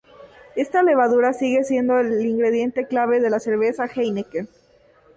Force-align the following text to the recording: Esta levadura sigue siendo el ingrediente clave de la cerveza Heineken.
Esta 0.55 0.81
levadura 0.81 1.31
sigue 1.31 1.63
siendo 1.63 1.99
el 1.99 2.25
ingrediente 2.25 2.87
clave 2.87 3.19
de 3.21 3.29
la 3.29 3.39
cerveza 3.39 3.85
Heineken. 3.85 4.49